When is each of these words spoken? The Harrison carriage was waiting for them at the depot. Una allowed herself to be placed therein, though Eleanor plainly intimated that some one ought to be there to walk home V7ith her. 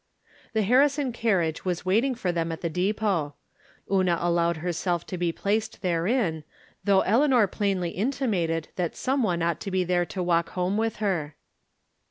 The 0.53 0.63
Harrison 0.63 1.13
carriage 1.13 1.63
was 1.63 1.85
waiting 1.85 2.15
for 2.15 2.31
them 2.31 2.51
at 2.51 2.61
the 2.61 2.71
depot. 2.71 3.35
Una 3.91 4.17
allowed 4.19 4.57
herself 4.57 5.05
to 5.05 5.15
be 5.15 5.31
placed 5.31 5.83
therein, 5.83 6.43
though 6.83 7.01
Eleanor 7.01 7.45
plainly 7.45 7.91
intimated 7.91 8.69
that 8.77 8.95
some 8.95 9.21
one 9.21 9.43
ought 9.43 9.59
to 9.59 9.69
be 9.69 9.83
there 9.83 10.07
to 10.07 10.23
walk 10.23 10.49
home 10.49 10.75
V7ith 10.77 10.95
her. 10.95 11.35